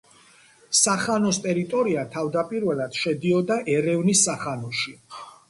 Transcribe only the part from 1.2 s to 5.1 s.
ტერიტორია თავდაპირველად შედიოდა ერევნის სახანოში.